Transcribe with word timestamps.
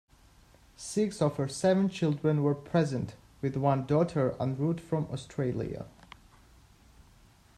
Six 0.77 1.21
of 1.21 1.37
her 1.37 1.47
seven 1.47 1.87
children 1.87 2.41
were 2.41 2.55
present, 2.55 3.13
with 3.39 3.55
one 3.55 3.85
daughter 3.85 4.35
en 4.39 4.57
route 4.57 4.79
from 4.81 5.07
Australia. 5.11 5.85